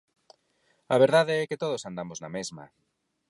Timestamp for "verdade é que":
1.03-1.61